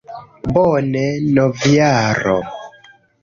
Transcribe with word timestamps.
Bone, 0.53 1.03
novjaro! 1.37 2.35